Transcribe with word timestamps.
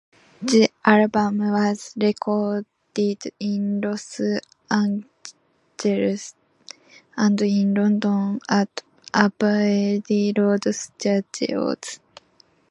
The 0.41 0.67
album 0.83 1.37
was 1.51 1.93
recorded 1.95 3.19
in 3.39 3.81
Los 3.81 4.19
Angeles 4.71 6.33
and 7.15 7.39
in 7.43 7.75
London 7.75 8.39
at 8.49 8.81
Abbey 9.13 10.33
Road 10.35 10.63
Studios. 10.71 11.99